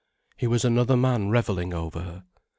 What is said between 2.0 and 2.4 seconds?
her.